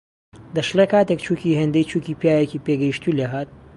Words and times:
دەشڵێ 0.55 0.85
کاتێک 0.93 1.19
چووکی 1.25 1.57
هێندەی 1.59 1.87
چووکی 1.89 2.17
پیاوێکی 2.21 2.63
پێگەیشتووی 2.65 3.17
لێهات 3.19 3.49